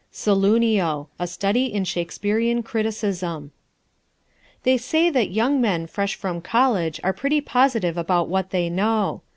Saloonio 0.11 1.09
A 1.19 1.27
STUDY 1.27 1.65
IN 1.65 1.83
SHAKESPEAREAN 1.83 2.63
CRITICISM 2.63 3.51
They 4.63 4.75
say 4.75 5.11
that 5.11 5.29
young 5.29 5.61
men 5.61 5.85
fresh 5.85 6.15
from 6.15 6.41
college 6.41 6.99
are 7.03 7.13
pretty 7.13 7.39
positive 7.39 7.97
about 7.99 8.27
what 8.27 8.49
they 8.49 8.67
know. 8.67 9.21